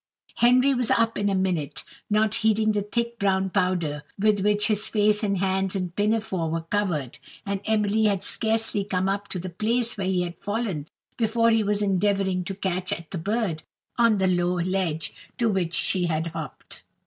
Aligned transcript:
Henry 0.37 0.73
was 0.73 0.89
up 0.89 1.15
in 1.15 1.29
a 1.29 1.35
minute, 1.35 1.83
not 2.09 2.33
heeding 2.33 2.71
the 2.71 2.81
thick 2.81 3.19
brown 3.19 3.51
powder 3.51 4.01
with 4.17 4.39
which 4.39 4.65
his 4.65 4.87
face 4.87 5.21
and 5.21 5.37
hands 5.37 5.75
and 5.75 5.95
pinafore 5.95 6.49
were 6.49 6.61
covered; 6.63 7.19
and 7.45 7.61
Emily 7.65 8.05
had 8.05 8.23
scarcely 8.23 8.83
come 8.83 9.07
up 9.07 9.27
to 9.27 9.37
the 9.37 9.51
place 9.51 9.99
where 9.99 10.07
he 10.07 10.23
had 10.23 10.41
fallen, 10.41 10.87
before 11.17 11.51
he 11.51 11.63
was 11.63 11.83
endeavouring 11.83 12.43
to 12.45 12.55
catch 12.55 12.91
at 12.91 13.11
the 13.11 13.19
bird 13.19 13.61
on 13.95 14.17
the 14.17 14.25
low 14.25 14.55
ledge 14.55 15.13
to 15.37 15.47
which 15.47 15.75
she 15.75 16.07
had 16.07 16.25
hopped. 16.25 16.81